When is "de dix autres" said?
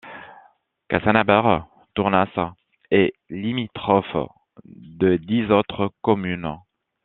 4.65-5.91